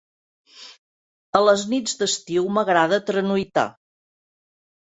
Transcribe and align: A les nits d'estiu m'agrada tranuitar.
A 1.39 1.41
les 1.47 1.65
nits 1.73 1.93
d'estiu 2.01 2.49
m'agrada 2.57 2.99
tranuitar. 3.11 3.71